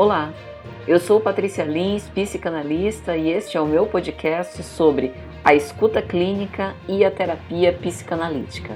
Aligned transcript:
Olá, 0.00 0.32
eu 0.88 0.98
sou 0.98 1.20
Patrícia 1.20 1.62
Lins, 1.62 2.08
psicanalista, 2.08 3.18
e 3.18 3.28
este 3.28 3.58
é 3.58 3.60
o 3.60 3.66
meu 3.66 3.86
podcast 3.86 4.62
sobre 4.62 5.12
a 5.44 5.54
escuta 5.54 6.00
clínica 6.00 6.74
e 6.88 7.04
a 7.04 7.10
terapia 7.10 7.70
psicanalítica. 7.74 8.74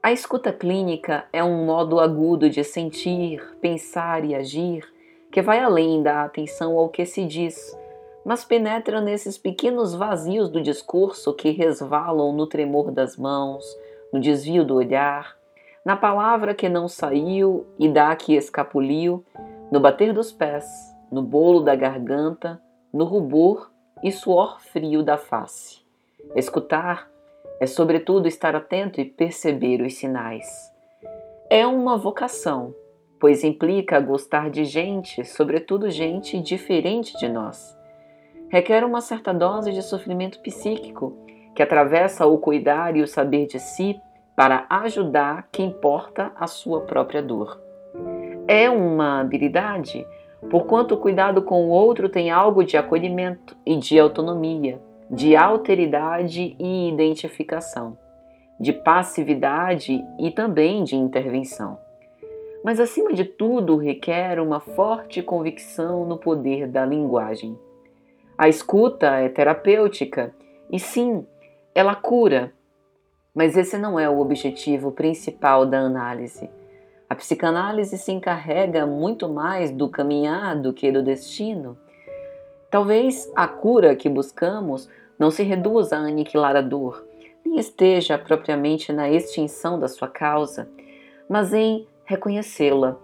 A 0.00 0.12
escuta 0.12 0.52
clínica 0.52 1.24
é 1.32 1.42
um 1.42 1.64
modo 1.64 1.98
agudo 1.98 2.48
de 2.48 2.62
sentir, 2.62 3.42
pensar 3.60 4.24
e 4.24 4.36
agir 4.36 4.84
que 5.32 5.42
vai 5.42 5.58
além 5.58 6.04
da 6.04 6.22
atenção 6.22 6.78
ao 6.78 6.88
que 6.88 7.04
se 7.04 7.26
diz, 7.26 7.76
mas 8.24 8.44
penetra 8.44 9.00
nesses 9.00 9.36
pequenos 9.36 9.92
vazios 9.92 10.48
do 10.48 10.62
discurso 10.62 11.34
que 11.34 11.50
resvalam 11.50 12.32
no 12.32 12.46
tremor 12.46 12.92
das 12.92 13.16
mãos, 13.16 13.64
no 14.12 14.20
desvio 14.20 14.64
do 14.64 14.74
olhar, 14.74 15.36
na 15.84 15.96
palavra 15.96 16.54
que 16.54 16.68
não 16.68 16.88
saiu 16.88 17.66
e 17.78 17.88
da 17.88 18.14
que 18.14 18.34
escapuliu, 18.34 19.24
no 19.70 19.80
bater 19.80 20.12
dos 20.12 20.32
pés, 20.32 20.66
no 21.10 21.22
bolo 21.22 21.60
da 21.60 21.74
garganta, 21.74 22.60
no 22.92 23.04
rubor 23.04 23.70
e 24.02 24.10
suor 24.10 24.60
frio 24.60 25.02
da 25.02 25.16
face. 25.16 25.80
Escutar 26.34 27.10
é, 27.60 27.66
sobretudo, 27.66 28.26
estar 28.26 28.56
atento 28.56 29.00
e 29.00 29.04
perceber 29.04 29.82
os 29.82 29.94
sinais. 29.94 30.72
É 31.50 31.66
uma 31.66 31.98
vocação, 31.98 32.74
pois 33.20 33.44
implica 33.44 34.00
gostar 34.00 34.50
de 34.50 34.64
gente, 34.64 35.22
sobretudo 35.26 35.90
gente 35.90 36.40
diferente 36.40 37.16
de 37.18 37.28
nós. 37.28 37.76
Requer 38.48 38.82
uma 38.82 39.02
certa 39.02 39.32
dose 39.32 39.72
de 39.72 39.82
sofrimento 39.82 40.40
psíquico 40.40 41.16
que 41.60 41.64
atravessa 41.64 42.24
o 42.24 42.38
cuidar 42.38 42.96
e 42.96 43.02
o 43.02 43.06
saber 43.06 43.46
de 43.46 43.60
si 43.60 44.00
para 44.34 44.64
ajudar 44.70 45.46
quem 45.52 45.70
porta 45.70 46.32
a 46.34 46.46
sua 46.46 46.86
própria 46.86 47.22
dor. 47.22 47.60
É 48.48 48.70
uma 48.70 49.20
habilidade, 49.20 50.06
porquanto 50.50 50.94
o 50.94 50.96
cuidado 50.96 51.42
com 51.42 51.66
o 51.66 51.68
outro 51.68 52.08
tem 52.08 52.30
algo 52.30 52.64
de 52.64 52.78
acolhimento 52.78 53.54
e 53.66 53.76
de 53.76 54.00
autonomia, 54.00 54.80
de 55.10 55.36
alteridade 55.36 56.56
e 56.58 56.88
identificação, 56.88 57.98
de 58.58 58.72
passividade 58.72 60.02
e 60.18 60.30
também 60.30 60.82
de 60.82 60.96
intervenção. 60.96 61.76
Mas, 62.64 62.80
acima 62.80 63.12
de 63.12 63.26
tudo, 63.26 63.76
requer 63.76 64.40
uma 64.40 64.60
forte 64.60 65.20
convicção 65.20 66.06
no 66.06 66.16
poder 66.16 66.66
da 66.66 66.86
linguagem. 66.86 67.54
A 68.38 68.48
escuta 68.48 69.16
é 69.16 69.28
terapêutica 69.28 70.34
e, 70.72 70.78
sim, 70.80 71.26
ela 71.74 71.94
cura, 71.94 72.52
mas 73.34 73.56
esse 73.56 73.78
não 73.78 73.98
é 73.98 74.08
o 74.08 74.18
objetivo 74.18 74.90
principal 74.90 75.64
da 75.64 75.78
análise. 75.78 76.50
A 77.08 77.14
psicanálise 77.14 77.96
se 77.96 78.10
encarrega 78.10 78.86
muito 78.86 79.28
mais 79.28 79.70
do 79.70 79.88
caminhar 79.88 80.56
do 80.56 80.72
que 80.72 80.90
do 80.90 81.02
destino. 81.02 81.78
Talvez 82.70 83.30
a 83.36 83.46
cura 83.46 83.94
que 83.94 84.08
buscamos 84.08 84.88
não 85.18 85.30
se 85.30 85.42
reduza 85.42 85.96
a 85.96 86.00
aniquilar 86.00 86.56
a 86.56 86.60
dor, 86.60 87.04
nem 87.44 87.58
esteja 87.58 88.18
propriamente 88.18 88.92
na 88.92 89.08
extinção 89.08 89.78
da 89.78 89.86
sua 89.86 90.08
causa, 90.08 90.68
mas 91.28 91.52
em 91.52 91.86
reconhecê-la, 92.04 92.96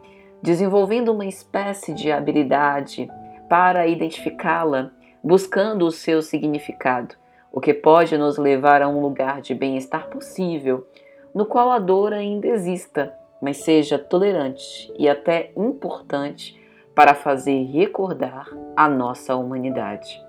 desenvolvendo 0.42 1.12
uma 1.12 1.26
espécie 1.26 1.92
de 1.92 2.10
habilidade 2.10 3.08
para 3.48 3.86
identificá-la, 3.86 4.90
buscando 5.22 5.86
o 5.86 5.92
seu 5.92 6.20
significado 6.20 7.16
o 7.56 7.60
que 7.60 7.72
pode 7.72 8.18
nos 8.18 8.36
levar 8.36 8.82
a 8.82 8.88
um 8.88 9.00
lugar 9.00 9.40
de 9.40 9.54
bem-estar 9.54 10.10
possível, 10.10 10.86
no 11.34 11.46
qual 11.46 11.70
a 11.70 11.78
dor 11.78 12.12
ainda 12.12 12.46
exista, 12.46 13.14
mas 13.40 13.64
seja 13.64 13.98
tolerante 13.98 14.92
e 14.98 15.08
até 15.08 15.52
importante 15.56 16.54
para 16.94 17.14
fazer 17.14 17.64
recordar 17.64 18.46
a 18.76 18.90
nossa 18.90 19.34
humanidade. 19.34 20.22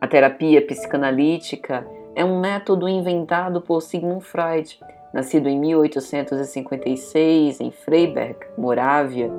A 0.00 0.06
terapia 0.06 0.66
psicanalítica 0.66 1.86
é 2.14 2.24
um 2.24 2.40
método 2.40 2.88
inventado 2.88 3.60
por 3.60 3.82
Sigmund 3.82 4.24
Freud, 4.24 4.80
nascido 5.12 5.46
em 5.46 5.60
1856 5.60 7.60
em 7.60 7.70
Freiberg, 7.70 8.38
Morávia, 8.56 9.30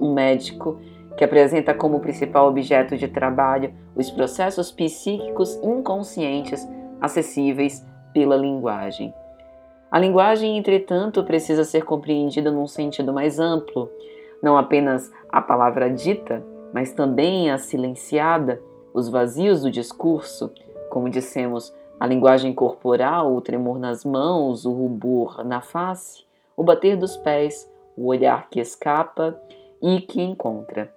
um 0.00 0.14
médico 0.14 0.80
que 1.16 1.24
apresenta 1.24 1.74
como 1.74 2.00
principal 2.00 2.48
objeto 2.48 2.96
de 2.96 3.08
trabalho 3.08 3.72
os 3.94 4.10
processos 4.10 4.70
psíquicos 4.70 5.56
inconscientes 5.62 6.66
acessíveis 7.00 7.84
pela 8.12 8.36
linguagem. 8.36 9.14
A 9.90 9.98
linguagem, 9.98 10.58
entretanto, 10.58 11.22
precisa 11.22 11.62
ser 11.62 11.84
compreendida 11.84 12.50
num 12.50 12.66
sentido 12.66 13.12
mais 13.12 13.38
amplo, 13.38 13.88
não 14.42 14.58
apenas 14.58 15.12
a 15.28 15.40
palavra 15.40 15.88
dita, 15.88 16.44
mas 16.72 16.92
também 16.92 17.50
a 17.50 17.58
silenciada, 17.58 18.60
os 18.92 19.08
vazios 19.08 19.62
do 19.62 19.70
discurso, 19.70 20.52
como 20.90 21.08
dissemos, 21.08 21.72
a 21.98 22.06
linguagem 22.06 22.52
corporal, 22.52 23.34
o 23.34 23.40
tremor 23.40 23.78
nas 23.78 24.04
mãos, 24.04 24.64
o 24.64 24.72
rubor 24.72 25.44
na 25.44 25.60
face, 25.60 26.24
o 26.56 26.62
bater 26.62 26.96
dos 26.96 27.16
pés, 27.16 27.70
o 27.96 28.06
olhar 28.06 28.48
que 28.50 28.60
escapa 28.60 29.38
e 29.80 30.00
que 30.00 30.20
encontra. 30.20 30.93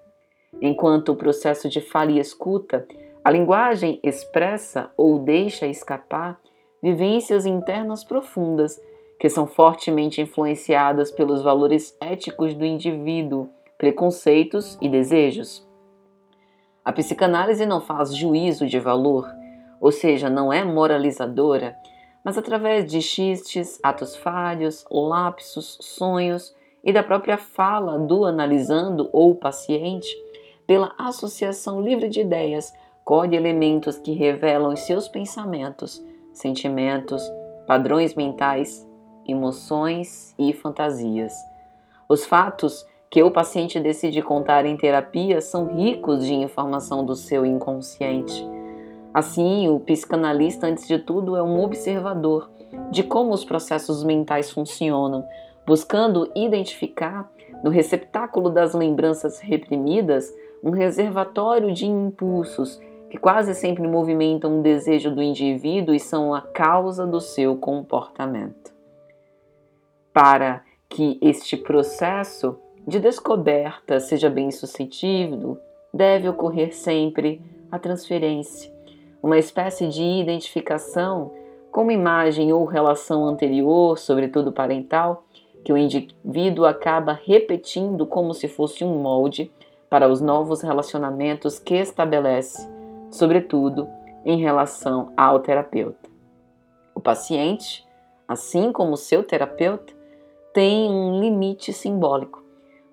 Enquanto 0.61 1.09
o 1.09 1.15
processo 1.15 1.69
de 1.69 1.81
fala 1.81 2.11
e 2.11 2.19
escuta, 2.19 2.87
a 3.23 3.29
linguagem 3.29 3.99
expressa 4.01 4.89
ou 4.97 5.19
deixa 5.19 5.67
escapar 5.67 6.39
vivências 6.81 7.45
internas 7.45 8.03
profundas 8.03 8.81
que 9.19 9.29
são 9.29 9.47
fortemente 9.47 10.21
influenciadas 10.21 11.11
pelos 11.11 11.41
valores 11.41 11.95
éticos 11.99 12.53
do 12.53 12.65
indivíduo, 12.65 13.49
preconceitos 13.77 14.77
e 14.81 14.87
desejos. 14.87 15.67
A 16.85 16.91
psicanálise 16.91 17.65
não 17.65 17.81
faz 17.81 18.15
juízo 18.15 18.65
de 18.65 18.79
valor, 18.79 19.27
ou 19.81 19.91
seja, 19.91 20.29
não 20.29 20.53
é 20.53 20.63
moralizadora, 20.63 21.75
mas 22.23 22.37
através 22.37 22.89
de 22.89 23.01
xistes, 23.01 23.79
atos 23.83 24.15
falhos, 24.15 24.85
lapsos, 24.89 25.77
sonhos 25.81 26.55
e 26.83 26.93
da 26.93 27.03
própria 27.03 27.37
fala 27.37 27.97
do 27.97 28.25
analisando 28.25 29.09
ou 29.11 29.35
paciente, 29.35 30.07
pela 30.67 30.93
associação 30.97 31.81
livre 31.81 32.09
de 32.09 32.19
ideias, 32.19 32.73
colhe 33.05 33.37
elementos 33.37 33.97
que 33.97 34.11
revelam 34.11 34.73
os 34.73 34.81
seus 34.81 35.07
pensamentos, 35.07 36.03
sentimentos, 36.33 37.23
padrões 37.65 38.13
mentais, 38.13 38.85
emoções 39.25 40.35
e 40.37 40.51
fantasias. 40.51 41.33
Os 42.09 42.25
fatos 42.25 42.85
que 43.09 43.23
o 43.23 43.31
paciente 43.31 43.79
decide 43.79 44.21
contar 44.21 44.65
em 44.65 44.75
terapia 44.75 45.39
são 45.39 45.73
ricos 45.73 46.25
de 46.25 46.33
informação 46.33 47.05
do 47.05 47.15
seu 47.15 47.45
inconsciente. 47.45 48.45
Assim, 49.13 49.69
o 49.69 49.79
psicanalista, 49.79 50.67
antes 50.67 50.85
de 50.85 50.99
tudo, 50.99 51.37
é 51.37 51.41
um 51.41 51.63
observador 51.63 52.51
de 52.91 53.03
como 53.03 53.33
os 53.33 53.45
processos 53.45 54.03
mentais 54.03 54.51
funcionam, 54.51 55.25
buscando 55.65 56.29
identificar 56.35 57.29
no 57.63 57.69
receptáculo 57.69 58.49
das 58.49 58.73
lembranças 58.73 59.39
reprimidas 59.39 60.31
um 60.63 60.71
reservatório 60.71 61.73
de 61.73 61.85
impulsos 61.85 62.79
que 63.09 63.17
quase 63.17 63.53
sempre 63.53 63.87
movimentam 63.87 64.59
o 64.59 64.63
desejo 64.63 65.13
do 65.13 65.21
indivíduo 65.21 65.95
e 65.95 65.99
são 65.99 66.33
a 66.33 66.41
causa 66.41 67.05
do 67.05 67.21
seu 67.21 67.55
comportamento. 67.55 68.73
Para 70.11 70.63
que 70.89 71.17
este 71.21 71.55
processo 71.55 72.57
de 72.85 72.99
descoberta 72.99 73.99
seja 73.99 74.29
bem 74.29 74.51
sucedido, 74.51 75.59
deve 75.93 76.27
ocorrer 76.27 76.75
sempre 76.75 77.41
a 77.71 77.77
transferência, 77.77 78.71
uma 79.21 79.37
espécie 79.37 79.87
de 79.87 80.01
identificação 80.01 81.31
com 81.71 81.83
uma 81.83 81.93
imagem 81.93 82.51
ou 82.53 82.65
relação 82.65 83.25
anterior, 83.25 83.97
sobretudo 83.97 84.51
parental, 84.51 85.25
que 85.63 85.73
o 85.73 85.77
indivíduo 85.77 86.65
acaba 86.65 87.19
repetindo 87.25 88.07
como 88.07 88.33
se 88.33 88.47
fosse 88.47 88.83
um 88.85 88.99
molde 89.01 89.51
para 89.89 90.07
os 90.07 90.21
novos 90.21 90.61
relacionamentos 90.61 91.59
que 91.59 91.75
estabelece, 91.75 92.67
sobretudo 93.09 93.87
em 94.25 94.39
relação 94.39 95.13
ao 95.15 95.39
terapeuta. 95.39 96.09
O 96.93 96.99
paciente, 96.99 97.87
assim 98.27 98.71
como 98.71 98.97
seu 98.97 99.23
terapeuta, 99.23 99.93
tem 100.53 100.89
um 100.89 101.19
limite 101.21 101.71
simbólico, 101.71 102.43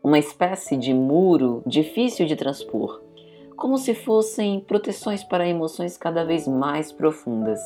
uma 0.02 0.18
espécie 0.18 0.76
de 0.76 0.92
muro 0.92 1.62
difícil 1.66 2.26
de 2.26 2.36
transpor, 2.36 3.00
como 3.56 3.78
se 3.78 3.94
fossem 3.94 4.60
proteções 4.60 5.24
para 5.24 5.48
emoções 5.48 5.96
cada 5.96 6.24
vez 6.24 6.46
mais 6.46 6.92
profundas. 6.92 7.60